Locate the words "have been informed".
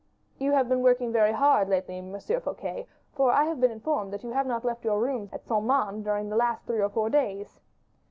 3.43-4.11